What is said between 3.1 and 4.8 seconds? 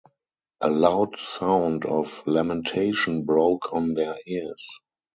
broke on their ears.